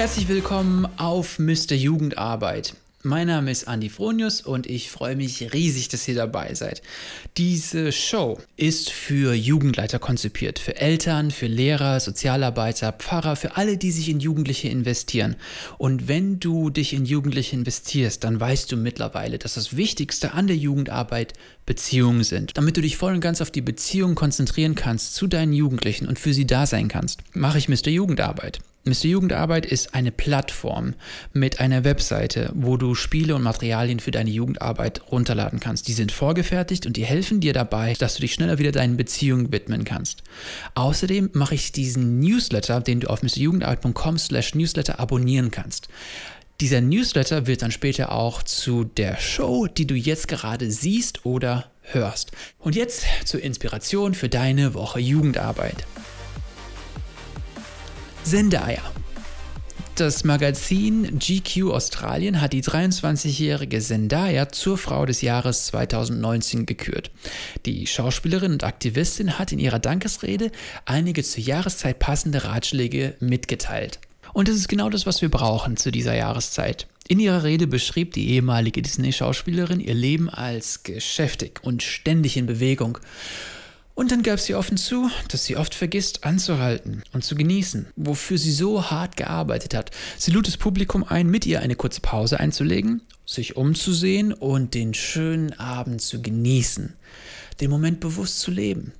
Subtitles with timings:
[0.00, 1.74] Herzlich willkommen auf Mr.
[1.74, 2.72] Jugendarbeit.
[3.02, 6.80] Mein Name ist Andy Fronius und ich freue mich riesig, dass ihr dabei seid.
[7.36, 13.90] Diese Show ist für Jugendleiter konzipiert, für Eltern, für Lehrer, Sozialarbeiter, Pfarrer, für alle, die
[13.90, 15.36] sich in Jugendliche investieren.
[15.76, 20.46] Und wenn du dich in Jugendliche investierst, dann weißt du mittlerweile, dass das Wichtigste an
[20.46, 21.34] der Jugendarbeit
[21.66, 22.56] Beziehungen sind.
[22.56, 26.18] Damit du dich voll und ganz auf die Beziehungen konzentrieren kannst zu deinen Jugendlichen und
[26.18, 27.88] für sie da sein kannst, mache ich Mr.
[27.88, 28.60] Jugendarbeit.
[28.84, 29.04] Mr.
[29.04, 30.94] Jugendarbeit ist eine Plattform
[31.34, 35.86] mit einer Webseite, wo du Spiele und Materialien für deine Jugendarbeit runterladen kannst.
[35.88, 39.52] Die sind vorgefertigt und die helfen dir dabei, dass du dich schneller wieder deinen Beziehungen
[39.52, 40.22] widmen kannst.
[40.74, 45.88] Außerdem mache ich diesen Newsletter, den du auf mrjugendarbeit.com/newsletter abonnieren kannst.
[46.62, 51.70] Dieser Newsletter wird dann später auch zu der Show, die du jetzt gerade siehst oder
[51.82, 52.32] hörst.
[52.58, 55.86] Und jetzt zur Inspiration für deine Woche Jugendarbeit.
[58.24, 58.82] Zendaya.
[59.96, 67.10] Das Magazin GQ Australien hat die 23-jährige Zendaya zur Frau des Jahres 2019 gekürt.
[67.66, 70.52] Die Schauspielerin und Aktivistin hat in ihrer Dankesrede
[70.84, 73.98] einige zur Jahreszeit passende Ratschläge mitgeteilt.
[74.32, 76.86] Und das ist genau das, was wir brauchen zu dieser Jahreszeit.
[77.08, 82.98] In ihrer Rede beschrieb die ehemalige Disney-Schauspielerin ihr Leben als geschäftig und ständig in Bewegung.
[84.00, 88.38] Und dann gab sie offen zu, dass sie oft vergisst anzuhalten und zu genießen, wofür
[88.38, 89.90] sie so hart gearbeitet hat.
[90.16, 94.94] Sie lud das Publikum ein, mit ihr eine kurze Pause einzulegen, sich umzusehen und den
[94.94, 96.94] schönen Abend zu genießen,
[97.60, 98.94] den Moment bewusst zu leben.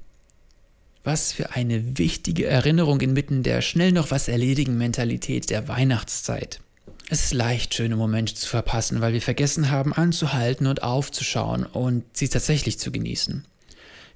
[1.02, 6.60] Was für eine wichtige Erinnerung inmitten der schnell noch was erledigen Mentalität der Weihnachtszeit.
[7.08, 12.04] Es ist leicht, schöne Momente zu verpassen, weil wir vergessen haben, anzuhalten und aufzuschauen und
[12.12, 13.46] sie tatsächlich zu genießen.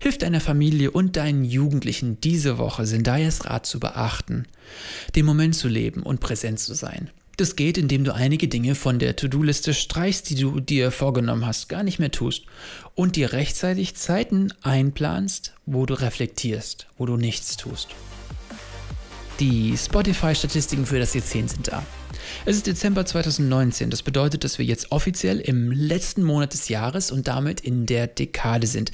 [0.04, 4.44] Hilf deiner Familie und deinen Jugendlichen diese Woche, Zendayas Rat zu beachten,
[5.16, 7.08] den Moment zu leben und präsent zu sein.
[7.38, 11.70] Das geht, indem du einige Dinge von der To-Do-Liste streichst, die du dir vorgenommen hast,
[11.70, 12.42] gar nicht mehr tust
[12.94, 17.88] und dir rechtzeitig Zeiten einplanst, wo du reflektierst, wo du nichts tust.
[19.40, 21.84] Die Spotify-Statistiken für das Jahrzehnt sind da.
[22.46, 23.90] Es ist Dezember 2019.
[23.90, 28.06] Das bedeutet, dass wir jetzt offiziell im letzten Monat des Jahres und damit in der
[28.06, 28.92] Dekade sind.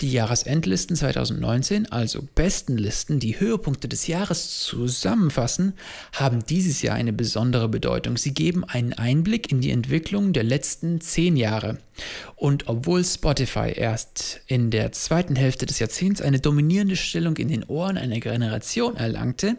[0.00, 5.74] Die Jahresendlisten 2019, also besten Listen, die Höhepunkte des Jahres zusammenfassen,
[6.12, 8.16] haben dieses Jahr eine besondere Bedeutung.
[8.16, 11.78] Sie geben einen Einblick in die Entwicklung der letzten zehn Jahre.
[12.36, 17.64] Und obwohl Spotify erst in der zweiten Hälfte des Jahrzehnts eine dominierende Stellung in den
[17.64, 19.56] Ohren einer Generation erlangte,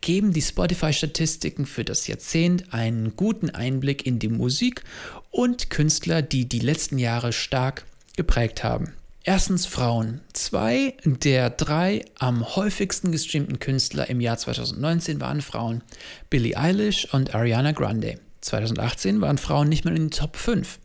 [0.00, 4.82] geben die Spotify-Statistiken für das Jahrzehnt einen guten Einblick in die Musik
[5.30, 7.84] und Künstler, die die letzten Jahre stark
[8.16, 8.92] geprägt haben.
[9.22, 10.22] Erstens Frauen.
[10.32, 15.82] Zwei der drei am häufigsten gestreamten Künstler im Jahr 2019 waren Frauen,
[16.30, 18.18] Billie Eilish und Ariana Grande.
[18.40, 20.78] 2018 waren Frauen nicht mehr in den Top 5.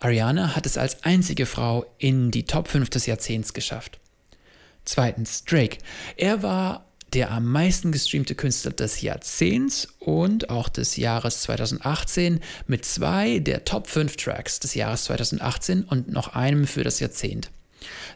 [0.00, 3.98] Ariana hat es als einzige Frau in die Top 5 des Jahrzehnts geschafft.
[4.86, 5.78] Zweitens Drake.
[6.16, 12.84] Er war der am meisten gestreamte Künstler des Jahrzehnts und auch des Jahres 2018 mit
[12.84, 17.50] zwei der Top 5 Tracks des Jahres 2018 und noch einem für das Jahrzehnt.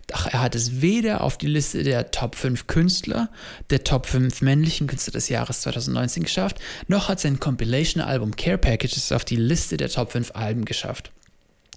[0.09, 3.31] Doch er hat es weder auf die Liste der Top 5 Künstler,
[3.71, 6.59] der Top 5 männlichen Künstler des Jahres 2019 geschafft,
[6.89, 11.13] noch hat sein Compilation-Album Care Packages auf die Liste der Top 5 Alben geschafft.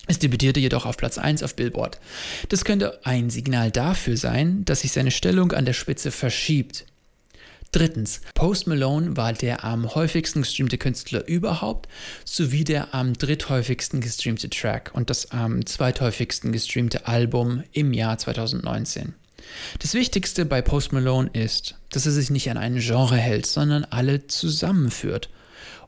[0.08, 2.00] Es debütierte jedoch auf Platz 1 auf Billboard.
[2.50, 6.86] Das könnte ein Signal dafür sein, dass sich seine Stellung an der Spitze verschiebt.
[7.74, 11.90] Drittens, Post Malone war der am häufigsten gestreamte Künstler überhaupt,
[12.24, 19.16] sowie der am dritthäufigsten gestreamte Track und das am zweithäufigsten gestreamte Album im Jahr 2019.
[19.80, 23.86] Das Wichtigste bei Post Malone ist, dass er sich nicht an einen Genre hält, sondern
[23.86, 25.32] alle zusammenführt.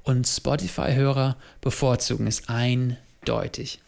[0.01, 3.79] Und Spotify-Hörer bevorzugen es eindeutig.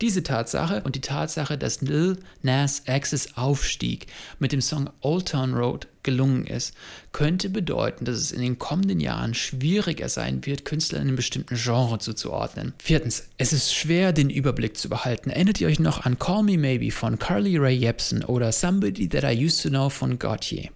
[0.00, 4.06] Diese Tatsache und die Tatsache, dass Lil Nas X's Aufstieg
[4.38, 6.74] mit dem Song Old Town Road gelungen ist,
[7.12, 11.56] könnte bedeuten, dass es in den kommenden Jahren schwieriger sein wird, Künstler in einem bestimmten
[11.56, 12.72] Genre zuzuordnen.
[12.78, 15.30] Viertens, es ist schwer, den Überblick zu behalten.
[15.30, 19.24] Erinnert ihr euch noch an Call Me Maybe von Carly Rae Jepsen oder Somebody That
[19.24, 20.70] I Used to Know von Gautier?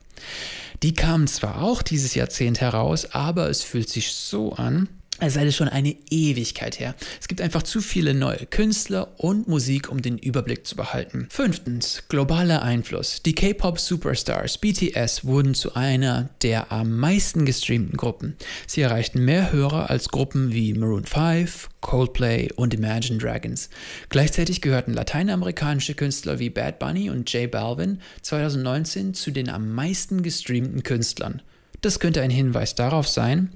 [0.82, 4.88] Die kamen zwar auch dieses Jahrzehnt heraus, aber es fühlt sich so an,
[5.18, 6.94] als sei schon eine Ewigkeit her.
[7.20, 11.28] Es gibt einfach zu viele neue Künstler und Musik, um den Überblick zu behalten.
[11.30, 13.22] Fünftens, globaler Einfluss.
[13.22, 18.36] Die K-Pop-Superstars BTS wurden zu einer der am meisten gestreamten Gruppen.
[18.66, 23.70] Sie erreichten mehr Hörer als Gruppen wie Maroon 5, Coldplay und Imagine Dragons.
[24.08, 30.22] Gleichzeitig gehörten lateinamerikanische Künstler wie Bad Bunny und J Balvin 2019 zu den am meisten
[30.22, 31.42] gestreamten Künstlern.
[31.84, 33.50] Das könnte ein Hinweis darauf sein,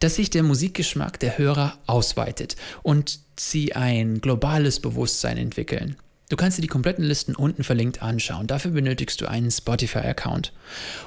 [0.00, 5.96] dass sich der Musikgeschmack der Hörer ausweitet und sie ein globales Bewusstsein entwickeln.
[6.28, 8.46] Du kannst dir die kompletten Listen unten verlinkt anschauen.
[8.46, 10.52] Dafür benötigst du einen Spotify-Account.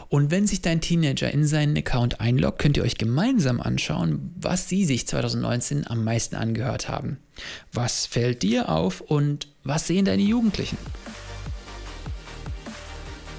[0.09, 4.67] Und wenn sich dein Teenager in seinen Account einloggt, könnt ihr euch gemeinsam anschauen, was
[4.67, 7.17] sie sich 2019 am meisten angehört haben.
[7.71, 10.77] Was fällt dir auf und was sehen deine Jugendlichen?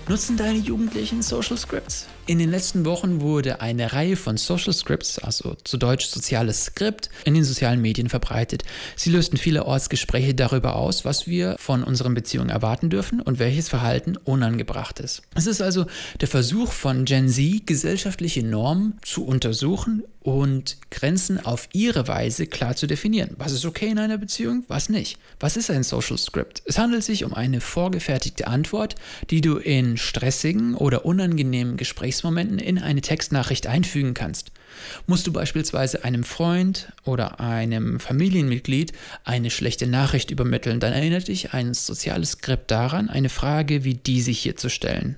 [0.08, 2.06] Nutzen deine Jugendlichen Social Scripts?
[2.24, 7.10] In den letzten Wochen wurde eine Reihe von Social Scripts, also zu Deutsch soziales Skript,
[7.24, 8.62] in den sozialen Medien verbreitet.
[8.94, 13.68] Sie lösten vielerorts Gespräche darüber aus, was wir von unseren Beziehungen erwarten dürfen und welches
[13.68, 15.22] Verhalten unangebracht ist.
[15.34, 15.86] Es ist also
[16.20, 22.76] der Versuch von Gen Z, gesellschaftliche Normen zu untersuchen und Grenzen auf ihre Weise klar
[22.76, 23.34] zu definieren.
[23.38, 25.18] Was ist okay in einer Beziehung, was nicht?
[25.40, 26.62] Was ist ein Social Script?
[26.64, 28.94] Es handelt sich um eine vorgefertigte Antwort,
[29.30, 34.52] die du in stressigen oder unangenehmen Gesprächsmomenten in eine Textnachricht einfügen kannst.
[35.06, 38.92] Musst du beispielsweise einem Freund oder einem Familienmitglied
[39.24, 44.30] eine schlechte Nachricht übermitteln, dann erinnert dich ein soziales Skript daran, eine Frage wie diese
[44.30, 45.16] hier zu stellen.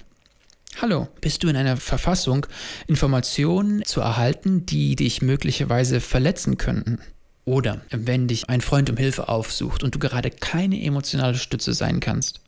[0.82, 2.46] Hallo, bist du in einer Verfassung,
[2.88, 6.98] Informationen zu erhalten, die dich möglicherweise verletzen könnten?
[7.44, 12.00] Oder wenn dich ein Freund um Hilfe aufsucht und du gerade keine emotionale Stütze sein
[12.00, 12.40] kannst,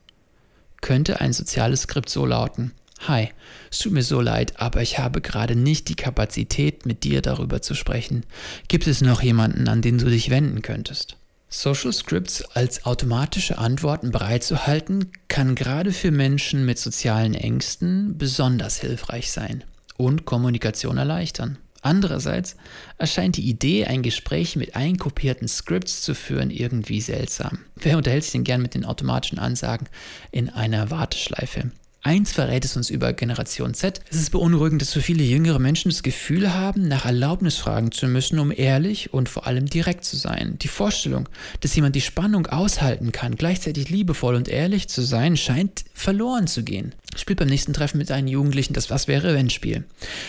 [0.80, 2.72] könnte ein soziales Skript so lauten.
[3.06, 3.28] Hi,
[3.70, 7.62] es tut mir so leid, aber ich habe gerade nicht die Kapazität, mit dir darüber
[7.62, 8.24] zu sprechen.
[8.66, 11.16] Gibt es noch jemanden, an den du dich wenden könntest?
[11.48, 19.30] Social Scripts als automatische Antworten bereitzuhalten, kann gerade für Menschen mit sozialen Ängsten besonders hilfreich
[19.30, 19.64] sein
[19.96, 21.58] und Kommunikation erleichtern.
[21.82, 22.56] Andererseits
[22.98, 27.60] erscheint die Idee, ein Gespräch mit einkopierten Scripts zu führen, irgendwie seltsam.
[27.76, 29.88] Wer unterhält sich denn gern mit den automatischen Ansagen
[30.32, 31.70] in einer Warteschleife?
[32.06, 34.00] Eins verrät es uns über Generation Z.
[34.08, 38.06] Es ist beunruhigend, dass so viele jüngere Menschen das Gefühl haben, nach Erlaubnis fragen zu
[38.06, 40.56] müssen, um ehrlich und vor allem direkt zu sein.
[40.62, 41.28] Die Vorstellung,
[41.62, 46.62] dass jemand die Spannung aushalten kann, gleichzeitig liebevoll und ehrlich zu sein, scheint verloren zu
[46.62, 46.94] gehen.
[47.16, 49.82] Spielt beim nächsten Treffen mit deinen Jugendlichen das Was wäre wenn Spiel.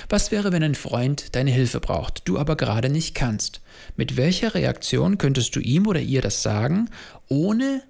[0.09, 3.62] Was wäre, wenn ein Freund deine Hilfe braucht, du aber gerade nicht kannst?
[3.95, 6.89] Mit welcher Reaktion könntest du ihm oder ihr das sagen,
[7.27, 7.83] ohne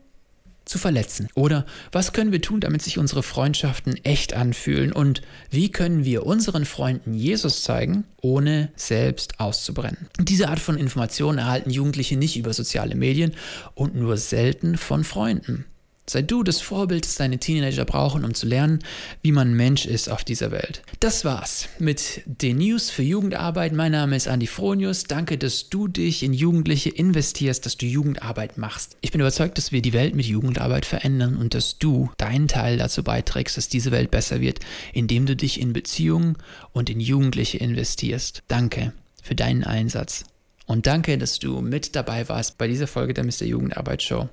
[0.67, 1.27] zu verletzen?
[1.35, 4.91] Oder was können wir tun, damit sich unsere Freundschaften echt anfühlen?
[4.91, 10.07] Und wie können wir unseren Freunden Jesus zeigen, ohne selbst auszubrennen?
[10.19, 13.33] Diese Art von Informationen erhalten Jugendliche nicht über soziale Medien
[13.75, 15.65] und nur selten von Freunden.
[16.09, 18.79] Sei du das Vorbild, das deine Teenager brauchen, um zu lernen,
[19.21, 20.81] wie man Mensch ist auf dieser Welt.
[21.01, 23.73] Das war's mit den News für Jugendarbeit.
[23.73, 25.03] Mein Name ist Andi Fronius.
[25.03, 28.95] Danke, dass du dich in Jugendliche investierst, dass du Jugendarbeit machst.
[29.01, 32.77] Ich bin überzeugt, dass wir die Welt mit Jugendarbeit verändern und dass du deinen Teil
[32.77, 34.59] dazu beiträgst, dass diese Welt besser wird,
[34.93, 36.37] indem du dich in Beziehungen
[36.71, 38.43] und in Jugendliche investierst.
[38.47, 40.23] Danke für deinen Einsatz.
[40.67, 43.43] Und danke, dass du mit dabei warst bei dieser Folge der Mr.
[43.45, 44.27] Jugendarbeit Show.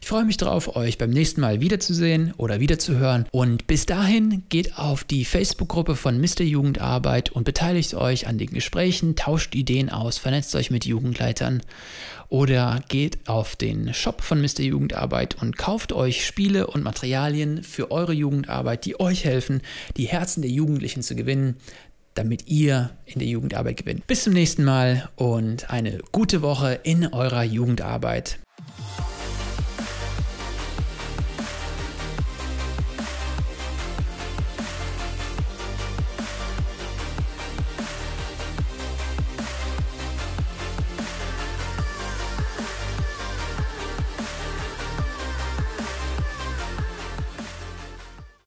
[0.00, 3.26] Ich freue mich darauf, euch beim nächsten Mal wiederzusehen oder wiederzuhören.
[3.30, 6.40] Und bis dahin geht auf die Facebook-Gruppe von Mr.
[6.40, 11.60] Jugendarbeit und beteiligt euch an den Gesprächen, tauscht Ideen aus, vernetzt euch mit Jugendleitern
[12.28, 14.60] oder geht auf den Shop von Mr.
[14.60, 19.60] Jugendarbeit und kauft euch Spiele und Materialien für eure Jugendarbeit, die euch helfen,
[19.96, 21.56] die Herzen der Jugendlichen zu gewinnen
[22.16, 24.06] damit ihr in der Jugendarbeit gewinnt.
[24.06, 28.38] Bis zum nächsten Mal und eine gute Woche in eurer Jugendarbeit.